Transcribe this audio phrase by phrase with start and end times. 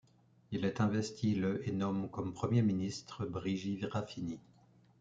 [0.51, 4.39] Il est investi le et nomme comme Premier ministre Brigi Rafini.